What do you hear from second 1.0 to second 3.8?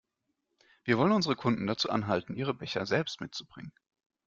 unsere Kunden dazu anhalten, ihre Becher selbst mitzubringen.